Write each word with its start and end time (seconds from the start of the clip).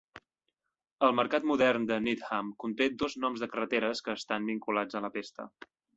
El 1.07 1.11
mercat 1.17 1.43
modern 1.49 1.85
de 1.91 1.99
Needham 2.05 2.49
conté 2.65 2.87
dos 3.03 3.19
noms 3.27 3.45
de 3.45 3.51
carreteres 3.53 4.03
que 4.09 4.17
estan 4.21 4.51
vinculats 4.53 4.99
a 5.01 5.07
la 5.07 5.13
pesta. 5.21 5.47